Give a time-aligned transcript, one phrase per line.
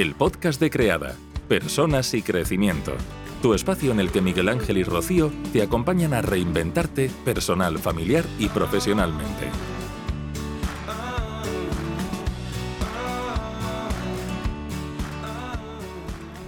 [0.00, 1.14] el podcast de Creada,
[1.46, 2.92] Personas y Crecimiento.
[3.42, 8.24] Tu espacio en el que Miguel Ángel y Rocío te acompañan a reinventarte personal, familiar
[8.38, 9.50] y profesionalmente.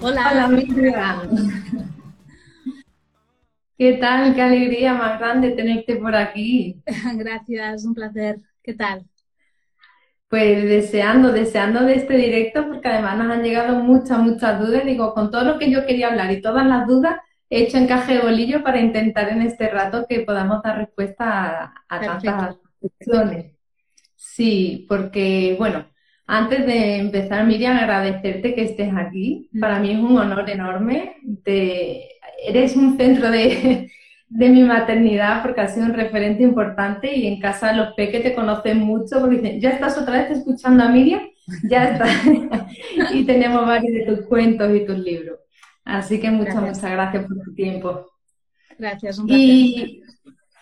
[0.01, 1.29] Hola, Hola Miriam.
[3.77, 4.35] ¿Qué tal?
[4.35, 6.81] Qué alegría más grande tenerte por aquí.
[7.17, 8.41] Gracias, un placer.
[8.63, 9.05] ¿Qué tal?
[10.33, 14.87] Pues deseando, deseando de este directo, porque además nos han llegado muchas, muchas dudas.
[14.87, 17.17] Digo, con todo lo que yo quería hablar y todas las dudas,
[17.51, 22.01] he hecho encaje de bolillo para intentar en este rato que podamos dar respuesta a,
[22.01, 23.53] tantas cuestiones.
[24.17, 25.85] Sí, porque, bueno,
[26.27, 29.51] antes de empezar, Miriam, agradecerte que estés aquí.
[29.53, 29.61] Mm.
[29.61, 31.17] Para mí es un honor enorme.
[31.21, 32.09] de
[32.43, 33.93] eres un centro de,
[34.35, 38.79] mi maternidad porque has sido un referente importante y en casa los peques te conocen
[38.79, 41.21] mucho porque dicen, ya estás otra vez escuchando a Miriam,
[41.65, 42.07] ya está.
[43.13, 45.39] y tenemos varios de tus cuentos y tus libros.
[45.85, 48.07] Así que muchas, muchas gracias por tu tiempo.
[48.79, 50.03] Gracias, un y,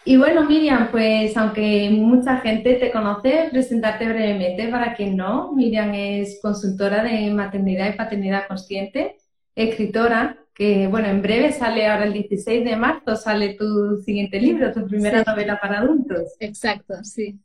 [0.04, 5.52] y bueno, Miriam, pues aunque mucha gente te conoce, presentarte brevemente para quien no.
[5.52, 9.16] Miriam es consultora de maternidad y paternidad consciente,
[9.54, 14.72] escritora, que bueno, en breve sale ahora el 16 de marzo, sale tu siguiente libro,
[14.72, 16.34] tu primera novela para adultos.
[16.38, 17.38] Exacto, sí.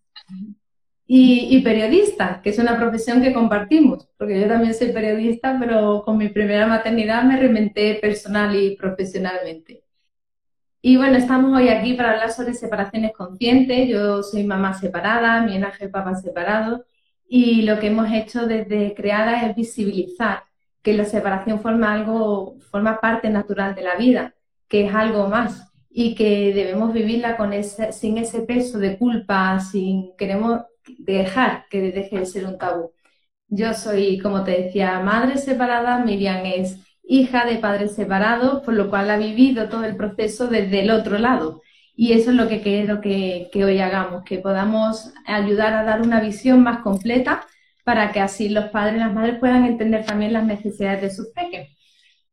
[1.08, 6.18] Y, periodista, que es una profesión que compartimos, porque yo también soy periodista, pero con
[6.18, 9.84] mi primera maternidad me reinventé personal y profesionalmente.
[10.82, 13.88] Y bueno, estamos hoy aquí para hablar sobre separaciones conscientes.
[13.88, 16.86] Yo soy mamá separada, mi enaje papá separado,
[17.28, 20.44] y lo que hemos hecho desde Creada es visibilizar
[20.86, 24.36] que la separación forma algo, forma parte natural de la vida,
[24.68, 29.60] que es algo más y que debemos vivirla con ese, sin ese peso de culpa,
[29.60, 30.62] sin queremos
[31.00, 32.92] dejar que deje de ser un tabú.
[33.48, 38.88] Yo soy, como te decía, madre separada, Miriam es hija de padres separados, por lo
[38.88, 41.64] cual ha vivido todo el proceso desde el otro lado.
[41.96, 46.02] Y eso es lo que quiero que, que hoy hagamos, que podamos ayudar a dar
[46.04, 47.48] una visión más completa
[47.86, 51.28] para que así los padres y las madres puedan entender también las necesidades de sus
[51.30, 51.70] peques.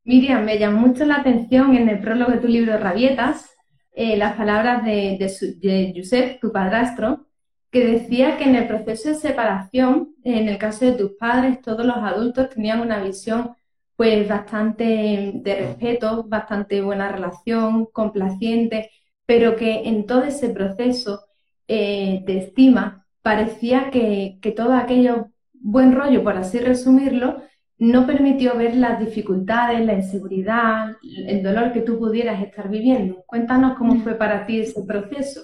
[0.02, 3.52] Miriam, me llamó mucho la atención en el prólogo de tu libro Rabietas
[3.94, 5.18] eh, las palabras de,
[5.60, 7.26] de, Josep, tu padrastro,
[7.70, 11.84] que decía que en el proceso de separación, en el caso de tus padres, todos
[11.84, 13.54] los adultos tenían una visión
[13.96, 18.90] pues bastante de respeto, bastante buena relación, complaciente,
[19.26, 21.24] pero que en todo ese proceso
[21.68, 25.30] eh, de estima parecía que, que todo aquello
[25.62, 27.42] buen rollo, por así resumirlo,
[27.78, 30.96] no permitió ver las dificultades, la inseguridad,
[31.26, 33.24] el dolor que tú pudieras estar viviendo.
[33.26, 35.40] Cuéntanos cómo fue para ti ese proceso.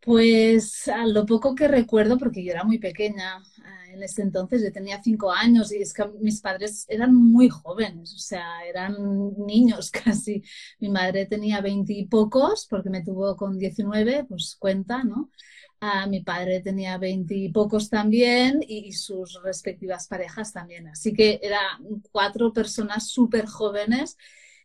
[0.00, 4.62] Pues a lo poco que recuerdo, porque yo era muy pequeña ah, en ese entonces,
[4.62, 8.96] yo tenía cinco años y es que mis padres eran muy jóvenes, o sea, eran
[9.46, 10.42] niños casi.
[10.78, 15.30] Mi madre tenía veintipocos porque me tuvo con diecinueve, pues cuenta, ¿no?
[16.08, 20.88] Mi padre tenía veintipocos también y, sus respectivas parejas también.
[20.88, 24.16] Así que eran cuatro personas súper jóvenes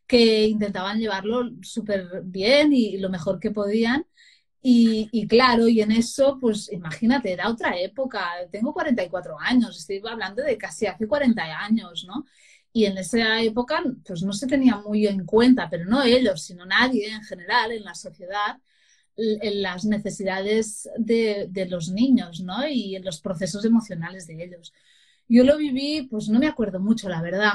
[0.08, 4.06] que intentaban llevarlo súper bien y, lo mejor que podían.
[4.62, 8.30] Y, claro, y en eso, pues imagínate, era otra época.
[8.52, 12.26] Tengo 44 años, estoy hablando de casi hace 40 años, ¿no?
[12.72, 16.66] Y en esa época, pues no se tenía muy en cuenta, pero no ellos, sino
[16.66, 18.58] nadie en general en la sociedad,
[19.16, 22.68] las necesidades de, los niños, ¿no?
[22.68, 24.74] Y los procesos emocionales de ellos.
[25.28, 27.54] Yo lo viví, pues no me acuerdo mucho, la verdad.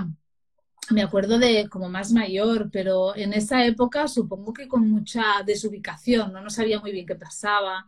[0.90, 6.32] Me acuerdo de como más mayor, pero en esa época supongo que con mucha desubicación,
[6.32, 7.86] no, no sabía muy bien qué pasaba.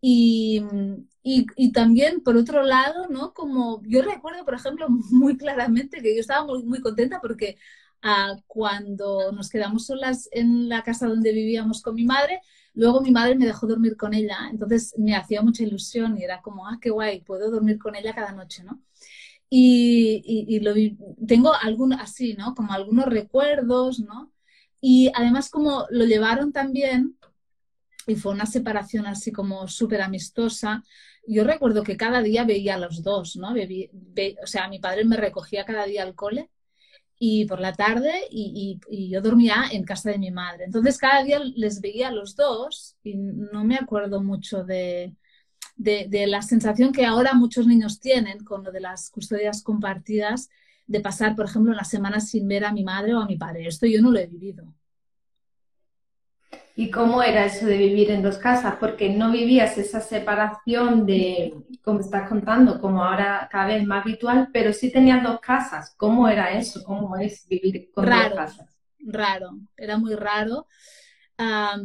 [0.00, 0.62] Y,
[1.22, 3.32] y, también, por otro lado, ¿no?
[3.32, 7.56] Como yo recuerdo, por ejemplo, muy claramente que yo estaba muy, muy contenta porque
[8.02, 12.40] ah, cuando nos quedamos solas en la casa donde vivíamos con mi madre,
[12.74, 16.42] Luego mi madre me dejó dormir con ella, entonces me hacía mucha ilusión y era
[16.42, 18.82] como, ah, qué guay, puedo dormir con ella cada noche, ¿no?
[19.48, 20.74] Y, lo,
[21.26, 22.54] tengo algunos así, ¿no?
[22.54, 24.32] Como algunos recuerdos, ¿no?
[24.80, 27.16] Y además como lo llevaron también,
[28.06, 30.82] y fue una separación así como súper amistosa,
[31.26, 33.52] yo recuerdo que cada día veía a los dos, ¿no?
[33.52, 36.50] o sea, mi padre me recogía cada día al cole
[37.26, 38.78] y por la tarde y,
[39.10, 40.64] yo dormía en casa de mi madre.
[40.64, 45.14] Entonces cada día les veía a los dos y no me acuerdo mucho de,
[45.76, 50.50] de, la sensación que ahora muchos niños tienen con lo de las custodias compartidas,
[50.86, 53.68] de pasar, por ejemplo, una semana sin ver a mi madre o a mi padre.
[53.68, 54.74] Esto yo no lo he vivido.
[56.76, 58.74] ¿Y cómo era eso de vivir en dos casas?
[58.80, 64.48] Porque no vivías esa separación de, como estás contando, como ahora cada vez más habitual,
[64.52, 65.94] pero sí tenías dos casas.
[65.96, 66.82] ¿Cómo era eso?
[66.82, 68.76] ¿Cómo es vivir con dos casas?
[68.98, 70.66] Raro, era muy raro,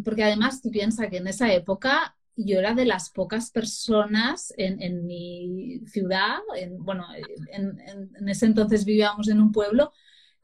[0.03, 5.05] porque además tú piensas que en esa época yo era de las pocas personas en,
[5.05, 7.05] mi ciudad, en, bueno,
[7.51, 9.91] en ese entonces vivíamos en un pueblo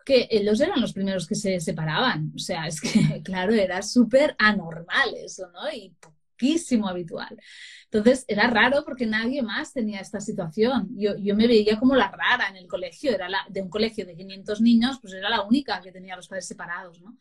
[0.06, 2.32] que ellos eran los primeros que se separaban.
[2.36, 2.90] O sea, es que,
[3.24, 5.70] claro, era súper anormal eso, ¿no?
[5.74, 5.94] Y
[6.36, 7.36] poquísimo habitual.
[7.86, 10.90] Entonces, era raro porque nadie más tenía esta situación.
[10.96, 14.06] Yo, yo me veía como la rara en el colegio, era la, de un colegio
[14.06, 17.18] de 500 niños, pues era la única que tenía los padres separados, ¿no?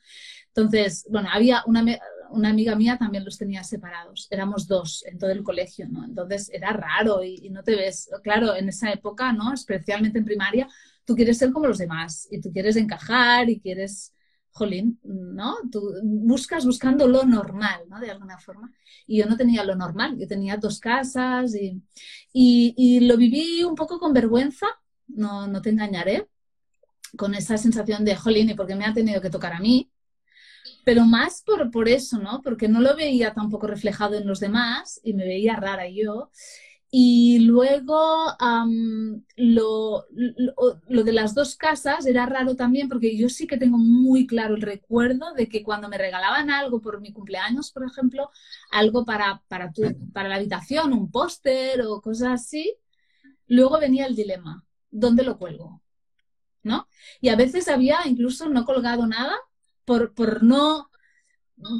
[0.48, 1.84] Entonces, bueno, había una,
[2.30, 4.26] una amiga mía también los tenía separados.
[4.30, 6.04] Éramos dos en todo el colegio, ¿no?
[6.04, 9.54] Entonces, era raro y, y no te ves, claro, en esa época, ¿no?
[9.54, 10.68] Especialmente en primaria,
[11.04, 14.14] tú quieres ser como los demás y tú quieres encajar y quieres,
[14.50, 15.56] jolín, ¿no?
[15.70, 18.00] Tú buscas buscando lo normal, ¿no?
[18.00, 18.72] De alguna forma.
[19.06, 21.82] Y yo no tenía lo normal, yo tenía dos casas y,
[22.32, 24.66] y, lo viví un poco con vergüenza,
[25.08, 26.28] no, no te engañaré,
[27.16, 29.90] con esa sensación de, jolín, ¿y por qué me ha tenido que tocar a mí?
[30.84, 32.40] pero más por, por, eso, ¿no?
[32.42, 36.30] Porque no lo veía tampoco reflejado en los demás y me veía rara yo.
[36.96, 37.98] Y luego
[39.34, 40.06] lo,
[40.86, 44.54] lo, de las dos casas era raro también porque yo sí que tengo muy claro
[44.54, 48.30] el recuerdo de que cuando me regalaban algo por mi cumpleaños, por ejemplo,
[48.70, 49.82] algo para, para, tu,
[50.12, 52.76] para la habitación, un póster o cosas así,
[53.48, 55.82] luego venía el dilema, ¿dónde lo cuelgo?
[56.62, 56.86] ¿No?
[57.20, 59.34] Y a veces había incluso no colgado nada
[59.84, 60.90] por, por no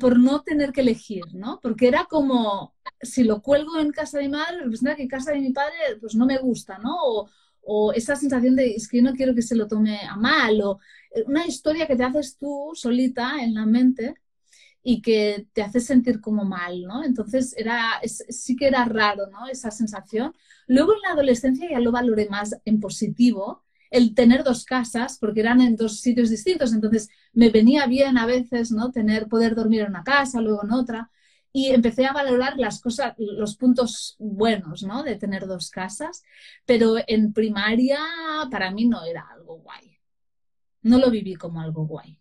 [0.00, 1.60] por no tener que elegir, ¿no?
[1.62, 5.32] Porque era como, si lo cuelgo en casa de mi madre, representa que en casa
[5.32, 6.96] de mi padre, pues no me gusta, ¿no?
[7.00, 7.28] O,
[7.62, 10.60] o, esa sensación de, es que yo no quiero que se lo tome a mal,
[10.62, 10.78] o
[11.14, 14.14] eh, una historia que te haces tú solita en la mente
[14.82, 17.02] y que te hace sentir como mal, ¿no?
[17.04, 19.48] Entonces era, sí que era raro, ¿no?
[19.48, 20.34] Esa sensación.
[20.66, 23.63] Luego en la adolescencia ya lo valoré más en positivo,
[23.94, 28.26] el tener dos casas, porque eran en dos sitios distintos, entonces me venía bien a
[28.26, 28.91] veces, ¿no?
[28.91, 31.11] Tener, poder dormir en una casa, luego en otra,
[31.52, 35.05] y empecé a valorar las cosas, los puntos buenos, ¿no?
[35.05, 36.25] De tener dos casas,
[36.67, 38.00] pero en primaria
[38.50, 39.96] para mí no era algo guay.
[40.82, 42.19] No lo viví como algo guay.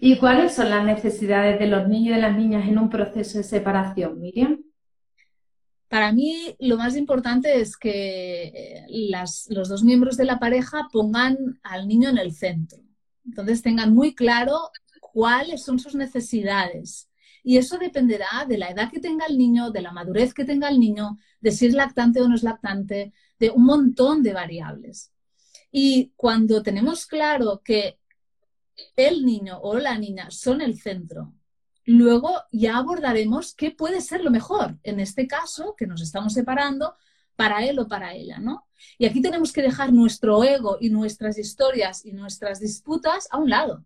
[0.00, 3.38] ¿Y cuáles son las necesidades de los niños y de las niñas en un proceso
[3.38, 4.64] de separación, Miriam?
[5.90, 8.86] Para mí lo más importante es que eh,
[9.48, 12.78] los dos miembros de la pareja pongan al niño en el centro.
[13.26, 14.70] Entonces tengan muy claro
[15.00, 17.10] cuáles son sus necesidades.
[17.42, 20.68] Y eso dependerá de la edad que tenga el niño, de la madurez que tenga
[20.68, 25.10] el niño, de si es lactante o no es lactante, de un montón de variables.
[25.72, 27.98] Y cuando tenemos claro que
[28.94, 31.34] el niño o la niña son el centro
[31.84, 36.94] Luego ya abordaremos qué puede ser lo mejor, en este caso, que nos estamos separando,
[37.40, 38.66] para él o para ella, ¿no?
[38.98, 43.48] Y aquí tenemos que dejar nuestro ego y nuestras historias y nuestras disputas a un
[43.48, 43.82] lado,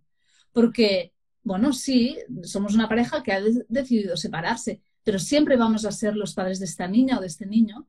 [0.53, 1.13] porque,
[1.45, 6.35] bueno, sí, somos una pareja que ha decidido separarse, pero siempre vamos a ser los
[6.35, 7.87] padres de esta niña o de este niño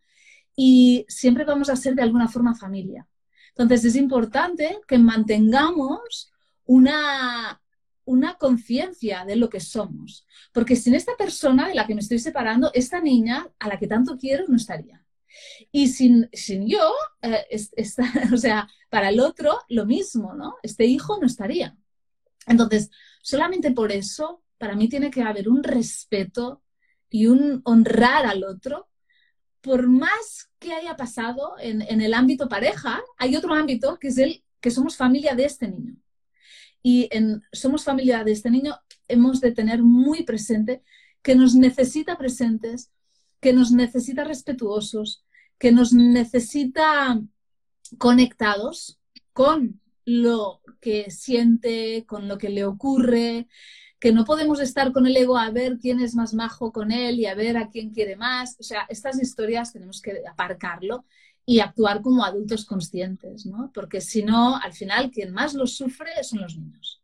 [0.56, 3.08] y siempre vamos a ser de alguna forma familia.
[3.50, 6.32] Entonces es importante que mantengamos
[6.66, 7.60] una,
[8.06, 10.26] una conciencia de lo que somos.
[10.54, 13.88] Porque sin esta persona de la que me estoy separando, esta niña a la que
[13.88, 15.04] tanto quiero no estaría.
[15.72, 17.46] Y sin, sin yo, eh,
[18.34, 20.56] o sea, para el otro lo mismo, ¿no?
[20.64, 21.76] Este hijo no estaría.
[22.48, 22.90] Entonces,
[23.22, 26.62] solamente por eso, para mí tiene que haber un respeto
[27.10, 28.90] y un honrar al otro,
[29.62, 34.18] por más que haya pasado en, en el ámbito pareja, hay otro ámbito que es
[34.20, 35.98] el que somos familia de este niño
[36.86, 38.78] y en Somos familia de este niño
[39.08, 40.84] hemos de tener muy presente
[41.24, 42.92] que nos necesita presentes,
[43.42, 45.26] que nos necesita respetuosos,
[45.58, 47.20] que nos necesita
[47.98, 49.00] conectados
[49.34, 53.48] con lo que siente, con lo que le ocurre,
[54.00, 57.20] que no podemos estar con el ego a ver quién es más majo con él
[57.20, 58.58] y a ver a quién quiere más.
[58.60, 61.06] O sea, estas historias tenemos que aparcarlo
[61.46, 63.72] y actuar como adultos conscientes, ¿no?
[63.74, 67.02] Porque si no, al final quien más lo sufre son los niños.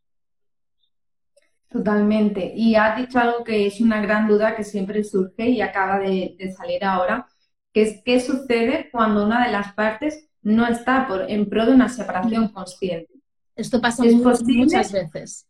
[1.72, 2.52] Totalmente.
[2.54, 6.36] Y has dicho algo que es una gran duda que siempre surge y acaba de,
[6.54, 7.26] salir ahora,
[7.72, 11.72] que es qué sucede cuando una de las partes no está por, en pro de
[11.72, 13.14] una separación consciente.
[13.56, 15.48] Esto pasa muchas veces.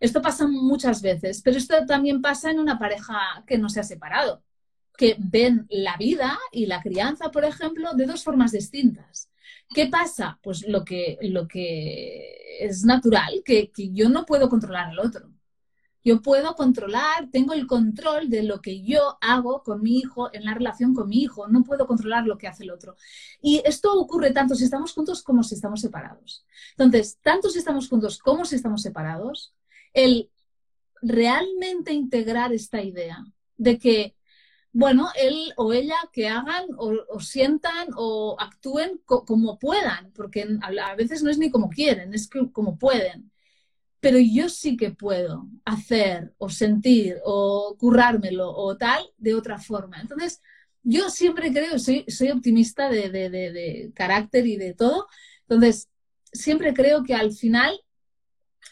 [0.00, 3.84] Esto pasa muchas veces, pero esto también pasa en una pareja que no se ha
[3.84, 4.42] separado
[5.00, 9.30] que ven la vida y la crianza, por ejemplo, de dos formas distintas.
[9.74, 10.38] ¿Qué pasa?
[10.42, 15.30] Pues lo que, que es natural, que, yo no puedo controlar al otro.
[16.04, 20.44] Yo puedo controlar, tengo el control de lo que yo hago con mi hijo en
[20.44, 21.48] la relación con mi hijo.
[21.48, 22.96] No puedo controlar lo que hace el otro.
[23.40, 26.44] Y esto ocurre tanto si estamos juntos como si estamos separados.
[26.72, 29.54] Entonces, tanto si estamos juntos como si estamos separados,
[29.92, 30.30] el
[31.02, 33.24] realmente integrar esta idea
[33.56, 34.16] de que,
[34.72, 41.22] bueno, él o ella que hagan o, sientan o actúen como puedan, porque a veces
[41.22, 43.30] no es ni como quieren, es como pueden
[44.00, 50.00] pero yo sí que puedo hacer o sentir o currármelo o tal de otra forma.
[50.00, 50.40] Entonces,
[50.82, 55.06] yo siempre creo, soy, optimista de, de, carácter y de todo,
[55.42, 55.90] entonces
[56.32, 57.78] siempre creo que al final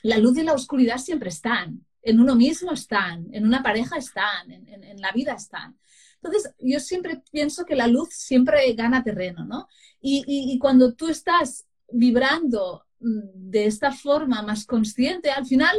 [0.02, 4.50] la luz y la oscuridad siempre están, en uno mismo están, en una pareja están,
[4.50, 5.78] en, la vida están.
[6.22, 9.68] Entonces, yo siempre pienso que la luz siempre gana terreno, ¿no?
[10.00, 15.78] Y, y cuando tú estás vibrando de esta forma más consciente, al final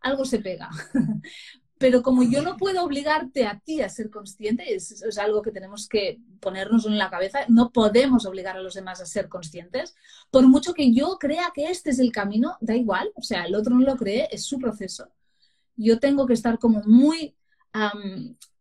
[0.00, 0.70] algo se pega.
[1.80, 5.50] Pero como yo no puedo obligarte a ti a ser consciente, es, es, algo que
[5.50, 9.96] tenemos que ponernos en la cabeza, no podemos obligar a los demás a ser conscientes.
[10.30, 13.54] Por mucho que yo crea que este es el camino, da igual, o sea, el
[13.54, 15.08] otro no lo cree, es su proceso.
[15.74, 17.34] Yo tengo que estar como muy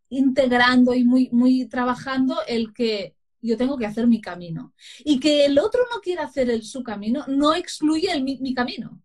[0.08, 4.74] integrando y muy, muy trabajando el que yo tengo que hacer mi camino.
[5.04, 9.02] Y que el otro no quiera hacer el, su camino no excluye mi, camino.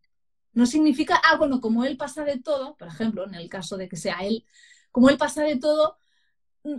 [0.54, 3.88] No significa, ah, bueno, como él pasa de todo, por ejemplo, en el caso de
[3.88, 4.44] que sea él,
[4.90, 5.98] como él pasa de todo,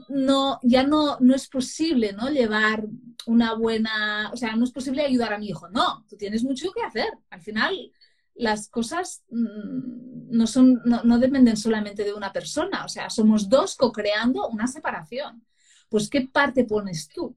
[0.09, 2.29] no, ya no, no es posible ¿no?
[2.29, 2.85] llevar
[3.27, 5.69] una buena, o sea, no es posible ayudar a mi hijo.
[5.69, 7.09] No, tú tienes mucho que hacer.
[7.29, 7.91] Al final,
[8.33, 13.49] las cosas mm, no, son, no, no dependen solamente de una persona, o sea, somos
[13.49, 15.45] dos co-creando una separación.
[15.89, 17.35] Pues, ¿qué parte pones tú?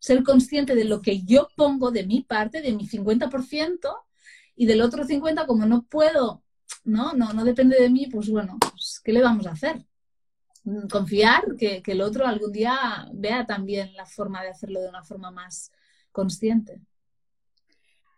[0.00, 3.94] ser consciente de lo que yo pongo de mi parte, de mi 50%,
[4.60, 6.42] y del otro 50%, como no puedo,
[6.84, 9.86] no, no, no depende de mí, pues bueno, pues, ¿qué le vamos a hacer?
[10.64, 12.76] Mm, confiar que, que el otro algún día
[13.14, 15.72] vea también la forma de hacerlo de una forma más
[16.12, 16.78] consciente.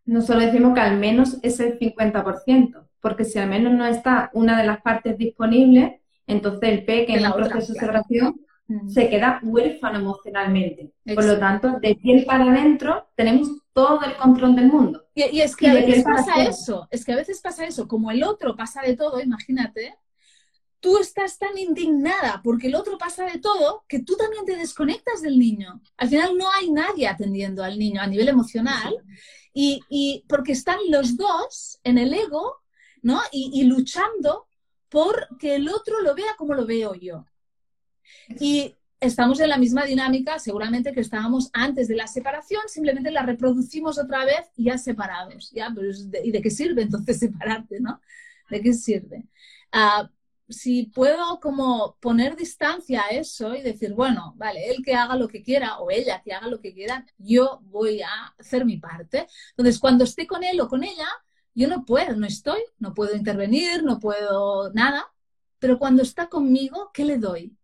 [0.04, 4.60] Nosotros decimos que al menos es el 50%, porque si al menos no está una
[4.60, 8.40] de las partes disponibles, entonces el P, que en el proceso de separación,
[8.88, 10.92] se queda huérfano emocionalmente.
[11.14, 15.06] Por lo tanto, de piel para adentro tenemos todo el control del mundo.
[15.14, 18.22] Y, es que a veces pasa eso, es que a veces pasa eso, como el
[18.22, 19.96] otro pasa de todo, imagínate,
[20.80, 25.22] tú estás tan indignada porque el otro pasa de todo que tú también te desconectas
[25.22, 25.80] del niño.
[25.96, 28.94] Al final no hay nadie atendiendo al niño a nivel emocional
[29.54, 32.62] y, y, porque están los dos en el ego,
[33.00, 33.20] ¿no?
[33.30, 34.48] Y, y luchando
[34.88, 37.24] por que el otro lo vea como lo veo yo.
[38.40, 43.22] Y estamos en la misma dinámica, seguramente que estábamos antes de la separación, simplemente la
[43.22, 45.52] reproducimos otra vez ya separados.
[45.52, 47.80] ¿Y de qué sirve entonces separarte?
[47.80, 48.00] ¿no?
[48.48, 49.24] ¿De qué sirve?
[49.72, 50.08] Ah,
[50.48, 55.26] si puedo como poner distancia a eso y decir, bueno, vale, él que haga lo
[55.28, 59.26] que quiera o ella que haga lo que quiera, yo voy a hacer mi parte.
[59.50, 61.08] Entonces, cuando esté con él o con ella,
[61.54, 65.12] yo no puedo, no estoy, no puedo intervenir, no puedo nada,
[65.58, 67.56] pero cuando está conmigo, ¿qué le doy?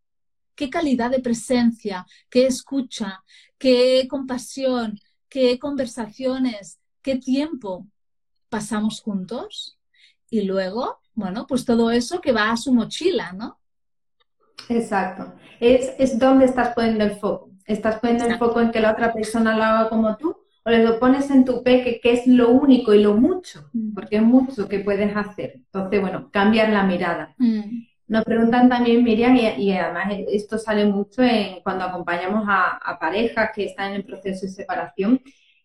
[0.59, 3.23] Qué calidad de presencia, qué escucha,
[3.59, 4.99] qué compasión,
[5.29, 7.87] qué conversaciones, qué tiempo
[8.49, 9.79] pasamos juntos.
[10.29, 13.61] Y luego, bueno, pues todo eso que va a su mochila, ¿no?
[14.69, 15.33] Exacto.
[15.61, 17.53] Es, es donde estás poniendo el foco.
[17.65, 20.83] Estás poniendo el foco en que la otra persona lo haga como tú o le
[20.83, 23.95] lo pones en tu peque, que es lo único y lo mucho, mm.
[23.95, 25.53] porque es mucho que puedes hacer.
[25.55, 27.35] Entonces, bueno, cambiar la mirada.
[27.39, 27.87] Mm.
[28.09, 33.67] Nos preguntan también, Miriam, y, además esto sale mucho en, cuando acompañamos a, parejas que
[33.67, 35.21] están en el proceso de separación,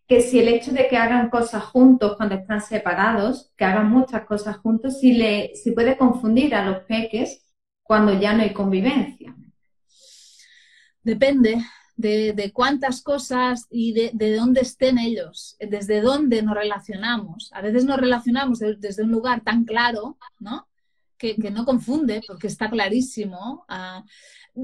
[0.06, 4.26] que si el hecho de que hagan cosas juntos cuando están separados, que hagan muchas
[4.26, 7.42] cosas juntos, si, le, si puede confundir a los peques
[7.82, 9.34] cuando ya no hay convivencia.
[11.02, 11.64] Depende
[11.96, 17.52] de, cuántas cosas y de, de, dónde estén ellos, desde dónde nos relacionamos.
[17.54, 20.68] A veces nos relacionamos desde un lugar tan claro, ¿no?
[21.32, 23.66] Que, no confunde, porque está clarísimo.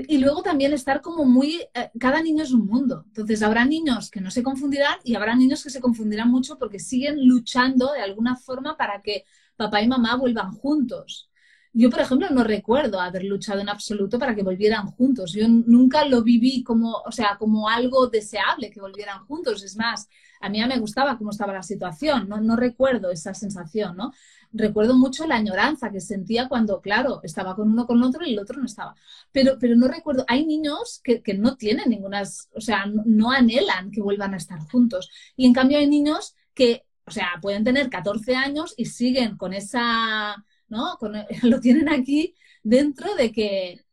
[0.08, 3.06] Y luego también estar como muy, eh, cada niño es un mundo.
[3.08, 6.80] Entonces habrá niños que no se confundirán y habrá niños que se confundirán mucho porque
[6.80, 9.24] siguen luchando de alguna forma para que
[9.56, 11.30] papá y mamá vuelvan juntos.
[11.72, 15.34] Yo, por ejemplo, no recuerdo haber luchado en absoluto para que volvieran juntos.
[15.34, 19.64] Yo nunca lo viví como, o sea, como algo deseable que volvieran juntos.
[19.64, 20.10] Es más,
[20.42, 22.28] a mí ya me gustaba cómo estaba la situación.
[22.28, 24.12] No, no recuerdo esa sensación, ¿no?
[24.52, 28.40] Recuerdo mucho la añoranza que sentía cuando, claro, estaba con uno con otro y el
[28.40, 28.96] otro no estaba.
[29.32, 34.02] Pero, pero no recuerdo, hay niños que, no tienen ninguna, o sea, no, anhelan que
[34.02, 35.10] vuelvan a estar juntos.
[35.36, 39.54] Y en cambio hay niños que, o sea, pueden tener 14 años y siguen con
[39.54, 40.98] esa, ¿no?
[41.44, 43.86] lo tienen aquí dentro de que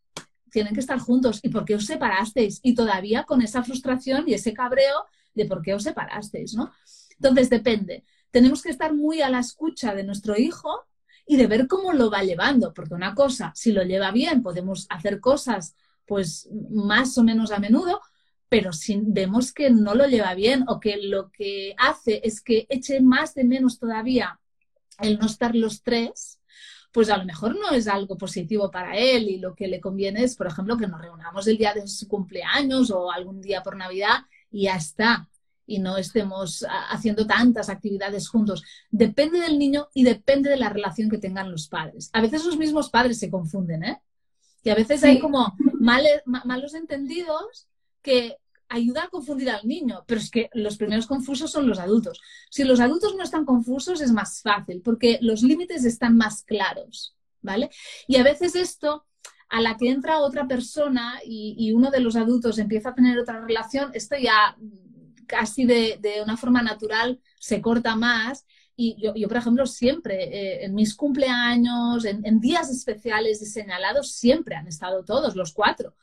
[0.50, 4.34] tienen que estar juntos y por qué os separasteis y todavía con esa frustración y
[4.34, 6.72] ese cabreo de por qué os separasteis, ¿no?
[7.18, 8.04] Entonces depende.
[8.36, 10.84] Tenemos que estar muy a la escucha de nuestro hijo
[11.26, 14.86] y de ver cómo lo va llevando, porque una cosa, si lo lleva bien, podemos
[14.90, 15.74] hacer cosas
[16.04, 18.02] pues más o menos a menudo,
[18.50, 22.66] pero si vemos que no lo lleva bien o que lo que hace es que
[22.68, 24.38] eche más de menos todavía
[24.98, 26.38] el no estar los tres,
[26.92, 30.24] pues a lo mejor no es algo positivo para él y lo que le conviene
[30.24, 33.78] es, por ejemplo, que nos reunamos el día de su cumpleaños o algún día por
[33.78, 35.26] Navidad y ya está.
[35.66, 38.62] Y no estemos haciendo tantas actividades juntos.
[38.90, 42.10] Depende del niño y depende de la relación que tengan los padres.
[42.12, 44.00] A veces los mismos padres se confunden, ¿eh?
[44.62, 47.68] Y a veces hay como malos entendidos
[48.02, 48.36] que
[48.68, 52.20] ayuda a confundir al niño, pero es que los primeros confusos son los adultos.
[52.50, 57.16] Si los adultos no están confusos es más fácil porque los límites están más claros,
[57.42, 57.70] ¿vale?
[58.06, 59.06] Y a veces esto,
[59.48, 63.40] a la que entra otra persona y, uno de los adultos empieza a tener otra
[63.40, 64.56] relación, esto ya
[65.26, 68.46] casi de, una forma natural se corta más.
[68.76, 74.54] Y yo, por ejemplo, siempre eh, en mis cumpleaños, en días especiales y señalados, siempre
[74.54, 75.94] han estado todos, los cuatro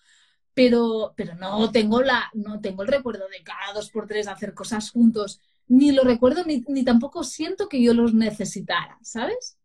[0.54, 4.54] pero, pero no, tengo la, no tengo el recuerdo de cada dos por tres hacer
[4.54, 9.58] cosas juntos, ni lo recuerdo, ni, ni tampoco siento que yo los necesitara, ¿sabes?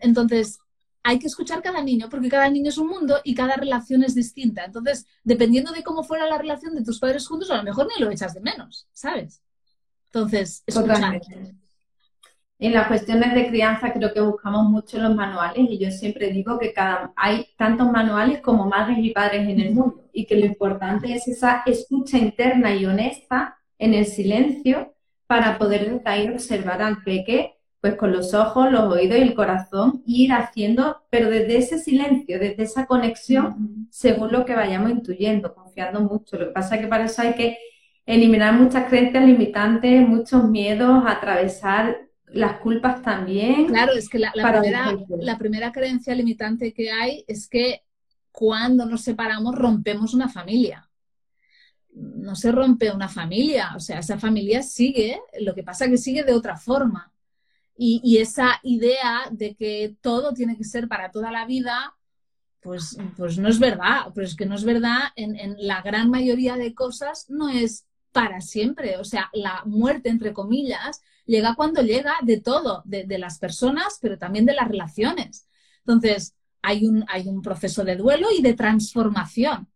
[0.00, 0.58] entonces,
[1.06, 4.14] hay que escuchar cada niño, porque cada niño es un mundo y cada relación es
[4.14, 4.64] distinta.
[4.64, 8.02] Entonces, dependiendo de cómo fuera la relación de tus padres juntos, a lo mejor ni
[8.02, 9.42] lo echas de menos, ¿sabes?
[10.06, 11.20] Entonces, escuchar.
[12.58, 16.58] En las cuestiones de crianza creo que buscamos mucho los manuales y yo siempre digo
[16.58, 20.46] que cada, hay tantos manuales como madres y padres en el mundo y que lo
[20.46, 24.94] importante es esa escucha interna y honesta en el silencio
[25.26, 29.34] para poder desde ahí observar al peque pues con los ojos, los oídos y el
[29.34, 35.54] corazón ir haciendo, pero desde ese silencio, desde esa conexión, según lo que vayamos intuyendo,
[35.54, 36.38] confiando mucho.
[36.38, 37.58] Lo que pasa es que para eso hay que
[38.06, 43.66] eliminar muchas creencias limitantes, muchos miedos, atravesar las culpas también.
[43.66, 47.82] Claro, es que la, primera, la primera creencia limitante que hay es que
[48.32, 50.88] cuando nos separamos rompemos una familia.
[51.92, 55.98] No se rompe una familia, o sea, esa familia sigue, lo que pasa es que
[55.98, 57.10] sigue de otra forma.
[57.76, 61.96] Y, esa idea de que todo tiene que ser para toda la vida,
[62.60, 64.12] pues, pues no es verdad.
[64.14, 68.40] Pues es que no es verdad, en, la gran mayoría de cosas no es para
[68.40, 68.96] siempre.
[68.98, 74.18] O sea, la muerte, entre comillas, llega cuando llega de todo, de, las personas, pero
[74.18, 75.48] también de las relaciones.
[75.80, 79.68] Entonces, hay un, hay un proceso de duelo y de transformación.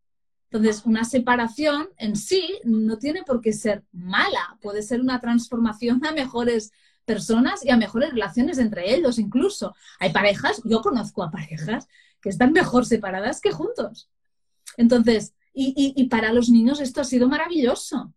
[0.50, 6.04] Entonces, una separación en sí no tiene por qué ser mala, puede ser una transformación
[6.06, 6.72] a mejores
[7.08, 9.74] personas y a mejores relaciones entre ellos incluso.
[9.98, 11.88] Hay parejas, yo conozco a parejas
[12.22, 14.08] que están mejor separadas que juntos.
[14.76, 18.14] Entonces, y para los niños esto ha sido maravilloso,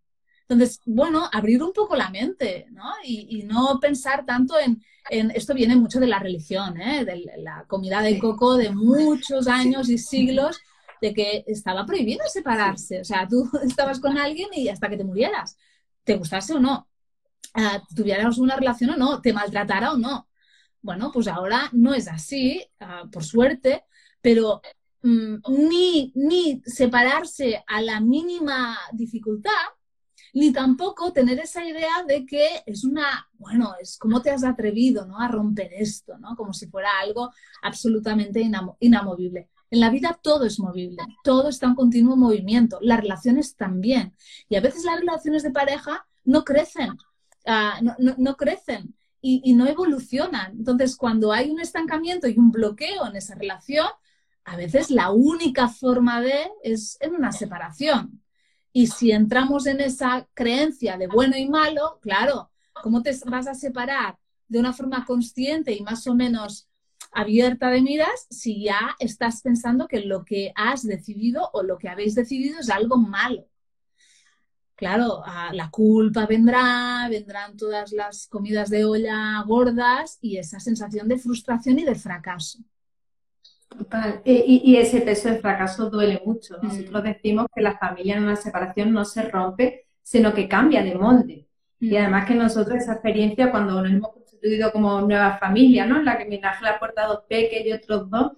[0.52, 2.84] entonces, bueno, abrir un poco la mente, ¿no?
[3.04, 4.82] Y, no pensar tanto en,
[5.34, 7.04] esto viene mucho de la religión, ¿eh?
[7.04, 10.60] de la comida de coco de muchos años y siglos,
[11.00, 13.00] de que estaba prohibido separarse.
[13.00, 15.56] O sea, tú estabas con alguien y hasta que te murieras,
[16.04, 16.86] te gustase o no,
[17.56, 20.28] uh, tuvieras una relación o no, te maltratara o no.
[20.80, 23.84] Bueno, pues ahora no es así, ah, por suerte,
[24.20, 24.60] pero
[25.02, 25.36] mm,
[25.68, 29.50] ni, ni separarse a la mínima dificultad,
[30.34, 35.06] ni tampoco tener esa idea de que es una, bueno, es como te has atrevido,
[35.06, 35.20] ¿no?
[35.20, 36.34] A romper esto, ¿no?
[36.36, 37.30] Como si fuera algo
[37.62, 38.40] absolutamente
[38.80, 39.50] inamovible.
[39.70, 44.14] En la vida todo es movible, todo está en continuo movimiento, las relaciones también.
[44.48, 46.96] Y a veces las relaciones de pareja no crecen,
[47.46, 50.52] ah, no, crecen y, y no evolucionan.
[50.52, 53.86] Entonces, cuando hay un estancamiento y un bloqueo en esa relación,
[54.44, 58.22] a veces la única forma de es en una separación.
[58.72, 62.50] Y si entramos en esa creencia de bueno y malo, claro,
[62.82, 66.68] ¿cómo te vas a separar de una forma consciente y más o menos
[67.12, 71.88] abierta de miras si ya estás pensando que lo que has decidido o lo que
[71.88, 73.46] habéis decidido es algo malo?
[74.82, 81.18] Claro, la culpa vendrá, vendrán todas las comidas de olla gordas y esa sensación de
[81.18, 82.58] frustración y de fracaso.
[84.24, 86.56] Eh, y, ese peso de fracaso duele mucho.
[86.60, 86.66] Mm.
[86.66, 90.96] Nosotros decimos que la familia en una separación no se rompe, sino que cambia de
[90.96, 91.46] molde.
[91.78, 91.96] Y mm.
[91.98, 95.98] además que nosotros esa experiencia, cuando nos hemos constituido como nueva familia, ¿no?
[95.98, 98.32] En la que mi Ángel aporta dos peques y otros dos,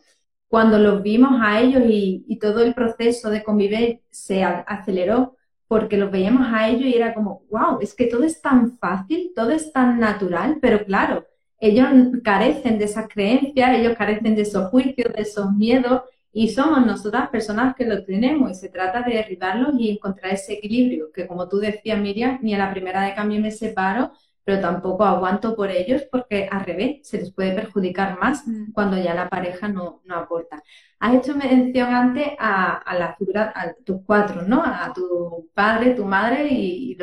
[0.46, 5.33] cuando los vimos a ellos y, y todo el proceso de convivir se aceleró,
[5.68, 9.32] porque los veíamos a ellos y era como, wow, es que todo es tan fácil,
[9.34, 11.26] todo es tan natural, pero claro,
[11.58, 11.88] ellos
[12.22, 17.28] carecen de esas creencias, ellos carecen de esos juicios, de esos miedos y somos nosotras
[17.30, 21.48] personas que lo tenemos y se trata de derribarlos y encontrar ese equilibrio, que como
[21.48, 24.10] tú decías, Miriam, ni a la primera de cambio me separo,
[24.44, 28.72] pero tampoco aguanto por ellos porque al revés, se les puede perjudicar más mm.
[28.72, 30.62] cuando ya la pareja no, aporta.
[31.00, 34.62] Has hecho mención antes a, la figura, a tus cuatro, ¿no?
[34.64, 36.96] A tu padre, tu madre y,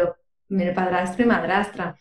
[0.50, 1.96] el padrastro y madrastra.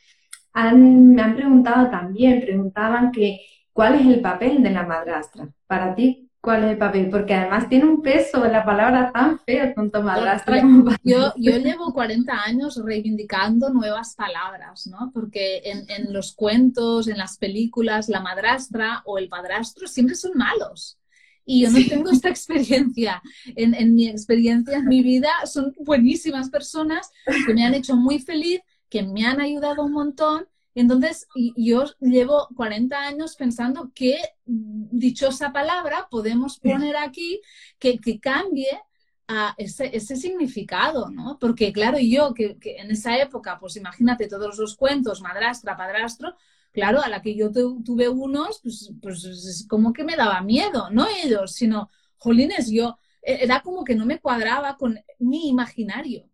[0.55, 3.40] me han preguntado también, preguntaban que
[3.72, 5.48] cuál es el papel de la madrastra.
[5.66, 9.74] Para ti, cuál es el papel, porque además tiene un peso la palabra tan fea,
[9.74, 15.11] tanto madrastra como Yo, yo llevo 40 años reivindicando nuevas palabras, ¿no?
[15.12, 20.33] Porque en, en, los cuentos, en las películas, la madrastra o el padrastro siempre son
[20.35, 20.98] malos.
[21.44, 23.22] Y yo no tengo esta experiencia.
[23.57, 27.11] En, en mi experiencia, en mi vida, son buenísimas personas
[27.46, 32.49] que me han hecho muy feliz, que me han ayudado un montón entonces, yo llevo
[32.55, 37.41] 40 años pensando qué dichosa palabra podemos poner aquí
[37.79, 38.81] que, cambie
[39.27, 41.39] a ese, significado, ¿no?
[41.41, 46.37] Porque claro, yo que, en esa época, pues imagínate todos los cuentos, madrastra, padrastro,
[46.73, 50.89] claro, a la que yo tuve unos, pues, pues es como que me daba miedo,
[50.91, 56.30] no ellos, sino, jolines, yo e, era como que no me cuadraba con mi imaginario.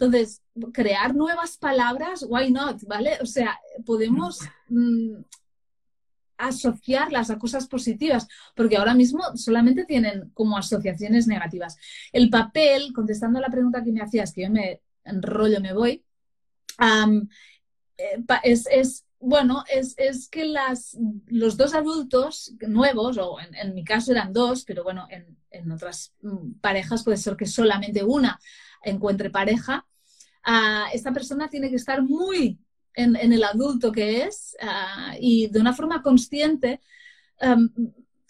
[0.00, 3.18] Entonces, crear nuevas palabras, why not, ¿vale?
[3.20, 5.16] O sea, podemos mm,
[6.36, 11.76] asociarlas a cosas positivas, porque ahora mismo solamente tienen como asociaciones negativas.
[12.12, 16.04] El papel, contestando a la pregunta que me hacías, que yo me enrollo, me voy,
[17.96, 24.32] eh, es, bueno, es, que las, los dos adultos nuevos, o en, mi caso eran
[24.32, 28.38] dos, pero bueno, en, en otras mm, parejas puede ser que solamente una
[28.82, 29.86] encuentre pareja,
[30.46, 32.58] uh, esta persona tiene que estar muy
[32.94, 36.80] en, el adulto que es ah, y de una forma consciente
[37.38, 37.70] em,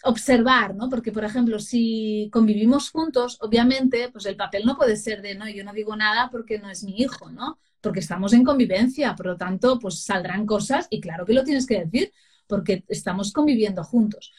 [0.03, 0.89] observar, ¿no?
[0.89, 5.49] Porque, por ejemplo, si convivimos juntos, obviamente, pues el papel no puede ser de, no,
[5.49, 7.59] yo no digo nada porque no es mi hijo, ¿no?
[7.81, 11.65] Porque estamos en convivencia, por lo tanto, pues saldrán cosas y claro que lo tienes
[11.65, 12.13] que decir
[12.47, 14.31] porque estamos conviviendo juntos.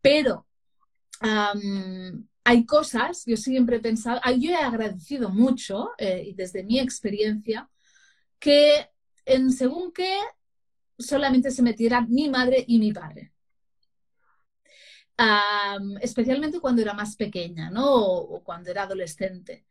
[0.00, 0.46] Pero
[2.48, 7.68] hay cosas, yo siempre he pensado, yo he agradecido mucho, eh, y desde mi experiencia,
[8.38, 8.88] que
[9.26, 10.16] en según qué
[10.98, 13.32] solamente se metieran mi madre y mi padre.
[16.00, 17.84] especialmente cuando era más pequeña, ¿no?
[17.94, 19.66] O, cuando era adolescente.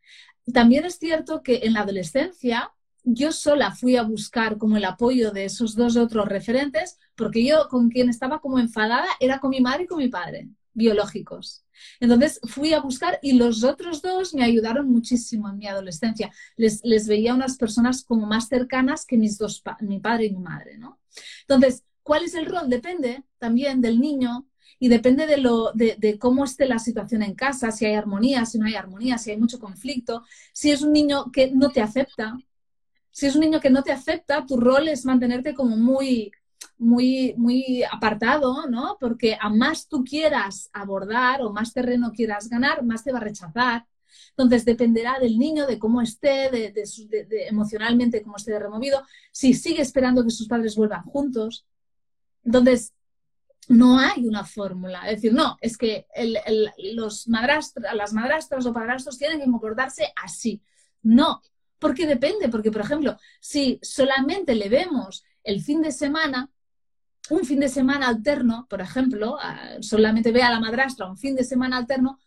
[0.52, 5.32] También es cierto que en la adolescencia yo sola fui a buscar como el apoyo
[5.32, 9.60] de esos dos otros referentes, porque yo con quien estaba como enfadada era con mi
[9.60, 11.64] madre y con mi padre biológicos.
[12.00, 16.30] Entonces fui a buscar y los otros dos me ayudaron muchísimo en mi adolescencia.
[16.56, 20.78] Les, veía unas personas como más cercanas que mis dos, mi padre y mi madre,
[20.78, 21.00] ¿no?
[21.42, 22.70] Entonces, ¿cuál es el rol?
[22.70, 24.46] Depende también del niño
[24.78, 28.58] y depende de, lo, de, cómo esté la situación en casa, si hay armonía, si
[28.58, 32.38] no hay armonía, si hay mucho conflicto, si es un niño que no te acepta.
[33.10, 36.30] Si es un niño que no te acepta, tu rol es mantenerte como muy
[36.76, 38.96] muy, muy apartado, ¿no?
[39.00, 43.22] Porque a más tú quieras abordar o más terreno quieras ganar, más te va a
[43.22, 43.86] rechazar.
[44.30, 46.72] Entonces dependerá del niño, de cómo esté, de,
[47.48, 51.66] emocionalmente cómo esté removido, si sigue esperando que sus padres vuelvan juntos.
[52.44, 52.94] Entonces,
[53.68, 55.08] no hay una fórmula.
[55.08, 56.06] Es decir, no, es que
[56.94, 57.26] los
[57.92, 60.62] las madrastras o padrastros tienen que comportarse así.
[61.02, 61.42] No,
[61.78, 66.50] porque depende, porque por ejemplo, si solamente le vemos el fin de semana,
[67.30, 69.36] un fin de semana alterno, por ejemplo,
[69.80, 72.18] solamente ve a la madrastra un fin de semana alterno,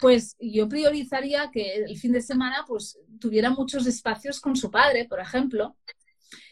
[0.00, 5.06] pues yo priorizaría que el fin de semana pues tuviera muchos espacios con su padre,
[5.06, 5.76] por ejemplo,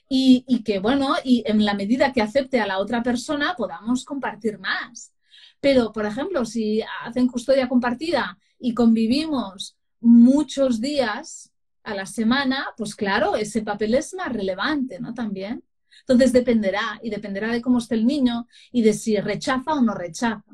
[0.09, 4.05] y, y, que, bueno, y en la medida que acepte a la otra persona podamos
[4.05, 5.13] compartir más.
[5.61, 11.53] Pero, por ejemplo, si hacen custodia compartida y convivimos muchos días
[11.83, 15.15] a la semana, pues claro, ese papel es más relevante, ¿no?
[15.15, 15.63] También.
[16.01, 19.95] Entonces dependerá y dependerá de cómo esté el niño y de si rechaza o no
[19.95, 20.45] rechaza.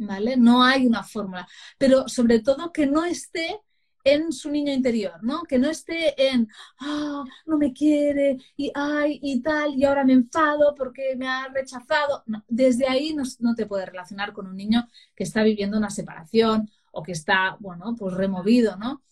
[0.00, 0.36] ¿Vale?
[0.36, 3.60] No hay una fórmula, pero sobre todo que no esté
[4.04, 5.42] en su niño interior, ¿no?
[5.42, 6.48] Que no esté en,
[6.80, 11.48] ah, no me quiere y ay y tal, y ahora me enfado porque me ha
[11.48, 12.24] rechazado.
[12.48, 16.70] desde ahí no, no, te puedes relacionar con un niño que está viviendo una separación
[16.92, 19.02] o que está, bueno, pues removido, ¿no?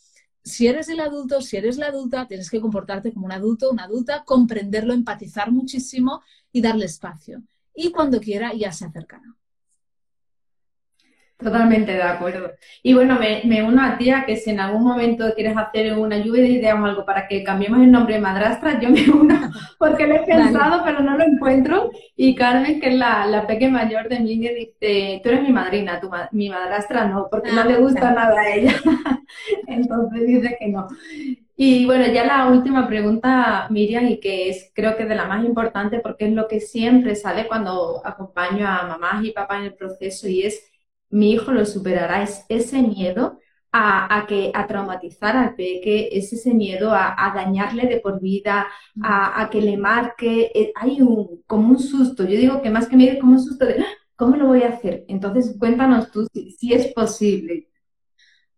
[0.46, 3.82] Si eres el adulto, si eres la adulta, tienes que comportarte como un adulto, una
[3.84, 7.42] adulta, comprenderlo, empatizar muchísimo y darle espacio.
[7.74, 9.34] Y cuando quiera ya se acercará.
[11.38, 12.50] Totalmente de acuerdo.
[12.82, 15.92] Y bueno, me, me uno a ti a que si en algún momento quieres hacer
[15.98, 19.04] una lluvia de ideas o algo para que cambiemos el nombre de madrastra, yo me
[19.10, 21.90] uno porque lo he pensado pero no lo encuentro.
[22.16, 26.00] Y Carmen, que es la, la pequeña mayor de mí, dice, tú eres mi madrina,
[26.00, 28.72] tu mi madrastra no, porque no ah, le gusta nada a ella.
[29.66, 30.88] Entonces dice que no.
[31.54, 35.44] Y bueno, ya la última pregunta, Miriam, y que es creo que de la más
[35.44, 39.74] importante porque es lo que siempre sale cuando acompaño a mamás y papás en el
[39.74, 40.62] proceso y es
[41.16, 42.22] mi hijo lo superará.
[42.22, 43.40] Es ese miedo
[43.72, 48.66] a, que, a traumatizar al peque, es ese miedo a, dañarle de por vida,
[49.02, 50.50] a, que le marque.
[50.54, 52.24] Eh, hay un, como un susto.
[52.24, 54.70] Yo digo que más que miedo, como un susto de, ah, ¿cómo lo voy a
[54.70, 55.04] hacer?
[55.08, 57.68] Entonces, cuéntanos tú si, es posible.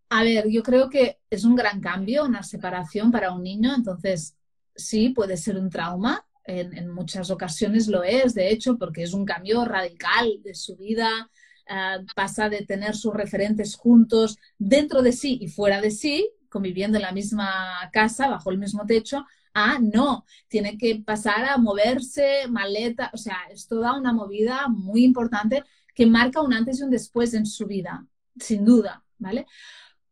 [0.09, 4.35] A ver, yo creo que es un gran cambio, una separación para un niño, entonces
[4.75, 9.23] sí, puede ser un trauma, en, muchas ocasiones lo es, de hecho, porque es un
[9.23, 11.29] cambio radical de su vida,
[11.71, 16.97] Ah, pasa de tener sus referentes juntos dentro de sí y fuera de sí, conviviendo
[16.97, 22.47] en la misma casa, bajo el mismo techo, a no, tiene que pasar a moverse,
[22.49, 26.89] maleta, o sea, esto da una movida muy importante que marca un antes y un
[26.89, 28.03] después en su vida,
[28.39, 29.45] sin duda, ¿vale?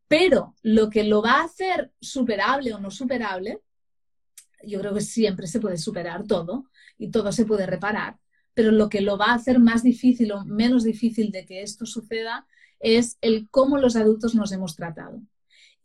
[0.08, 3.64] Pero lo que lo va a hacer superable o no superable,
[4.64, 6.66] yo creo que siempre se puede superar todo
[7.00, 8.20] y todo se puede reparar,
[8.58, 11.86] pero lo que lo va a hacer más difícil o menos difícil de que esto
[11.86, 12.48] suceda
[12.80, 15.22] es el cómo los adultos nos hemos tratado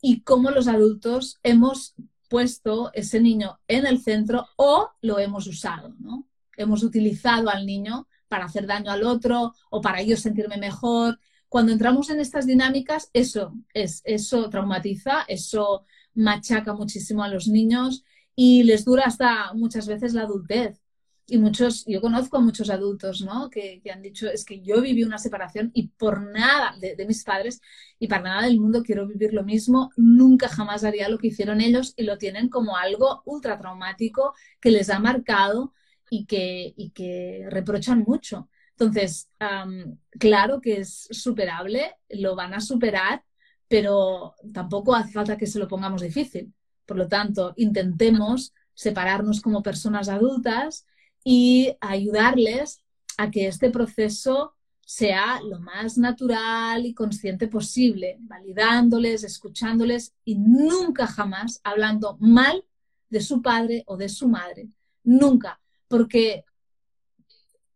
[0.01, 1.93] y cómo los adultos hemos
[2.29, 6.25] puesto ese niño en el centro o lo hemos usado, ¿no?
[6.57, 11.19] Hemos utilizado al niño para hacer daño al otro o para yo sentirme mejor.
[11.49, 18.03] Cuando entramos en estas dinámicas, eso es, eso traumatiza, eso machaca muchísimo a los niños
[18.35, 20.82] y les dura hasta muchas veces la adultez
[21.25, 23.49] y muchos, yo conozco a muchos adultos, ¿no?
[23.49, 27.61] Que, han dicho, es que yo viví una separación y por nada de, mis padres
[27.97, 31.61] y para nada del mundo quiero vivir lo mismo, nunca jamás haría lo que hicieron
[31.61, 35.73] ellos y lo tienen como algo ultra traumático que les ha marcado
[36.09, 38.49] y que, y que reprochan mucho.
[38.77, 39.29] Entonces,
[40.19, 43.23] claro que es superable, lo van a superar,
[43.67, 46.53] pero tampoco hace falta que se lo pongamos difícil.
[46.85, 50.85] Por lo tanto, intentemos separarnos como personas adultas,
[51.23, 52.83] y ayudarles
[53.17, 54.55] a que este proceso
[54.85, 62.65] sea lo más natural y consciente posible, validándoles, escuchándoles y nunca jamás hablando mal
[63.09, 64.67] de su padre o de su madre.
[65.03, 66.43] Nunca, porque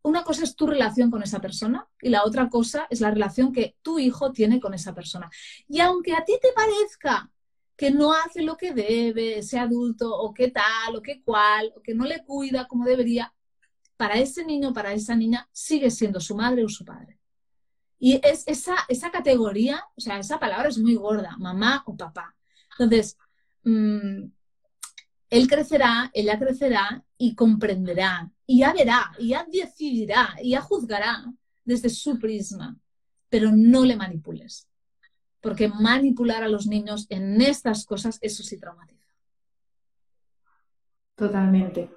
[0.01, 3.51] una cosa es tu relación con esa persona y la otra cosa es la relación
[3.51, 5.29] que tu hijo tiene con esa persona.
[5.67, 7.31] Y aunque a ti te parezca
[7.75, 11.81] que no hace lo que debe ese adulto o que tal o que cual o
[11.81, 13.33] que no le cuida como debería,
[13.97, 17.19] para ese niño, para esa niña, sigue siendo su madre o su padre.
[17.99, 22.35] Y es esa, esa categoría, o sea, esa palabra es muy gorda, mamá o papá.
[22.77, 23.17] Entonces,
[23.63, 24.23] mm,
[25.31, 31.25] él crecerá, ella crecerá y comprenderá, y ya verá, y ya decidirá, y ya juzgará
[31.65, 32.77] desde su prisma,
[33.29, 34.69] pero no le manipules,
[35.41, 39.07] porque manipular a los niños en estas cosas, eso sí traumatiza.
[41.15, 41.89] Totalmente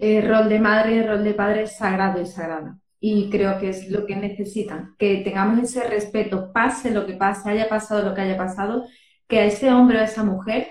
[0.00, 2.78] el rol de madre y el rol de padre es sagrado y sagrada.
[2.98, 7.50] Y creo que es lo que necesitan, que tengamos ese respeto, pase lo que pase,
[7.50, 8.86] haya pasado lo que haya pasado,
[9.26, 10.68] que a ese hombre o a esa mujer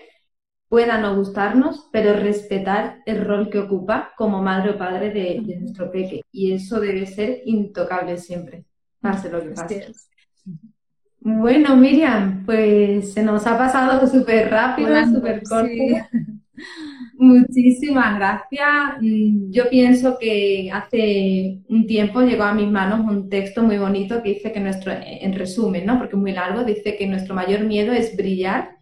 [0.67, 5.91] pueda no gustarnos, pero respetar el rol que ocupa como madre o padre de, nuestro
[5.91, 6.21] peque.
[6.31, 8.65] Y eso debe ser intocable siempre,
[8.99, 9.91] pase lo que pase.
[11.21, 15.69] Bueno, Miriam, pues se nos ha pasado súper rápido, súper corto.
[17.17, 18.69] Muchísimas gracias.
[19.01, 24.21] Mm, yo pienso que hace un tiempo llegó a mis manos un texto muy bonito
[24.23, 25.97] que dice que nuestro, en resumen, ¿no?
[25.97, 28.77] Porque es muy largo, dice que nuestro mayor miedo es brillar.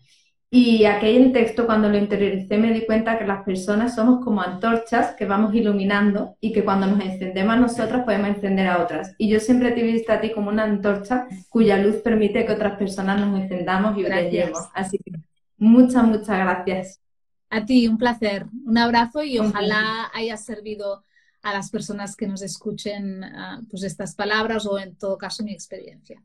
[0.49, 5.13] Y aquel texto cuando lo interioricé me di cuenta que las personas somos como antorchas
[5.15, 9.13] que vamos iluminando y que cuando nos encendemos a nosotras podemos encender a otras.
[9.17, 12.53] Y yo siempre te he visto a ti como una antorcha cuya luz permite que
[12.53, 14.69] otras personas nos encendamos y brillemos.
[14.73, 15.11] Así que
[15.57, 17.06] muchas, muchas gracias.
[17.49, 18.45] A ti, un placer.
[18.65, 21.03] Un abrazo y ojalá haya servido
[21.43, 25.53] a las personas que nos escuchen ah, pues estas palabras o en todo caso mi
[25.53, 26.21] experiencia.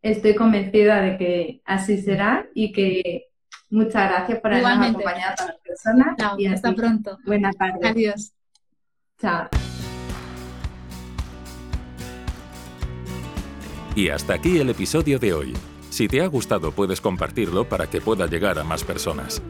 [0.00, 3.28] Estoy convencida de que así será y que
[3.70, 6.16] muchas gracias por habernos acompañado a las personas.
[6.38, 7.18] y hasta pronto.
[7.24, 7.84] Buenas tardes.
[7.84, 8.32] Adiós.
[9.20, 9.48] Chao.
[13.94, 15.52] Y hasta aquí el episodio de hoy.
[15.90, 19.40] Si te ha gustado puedes compartirlo para que pueda llegar a más personas.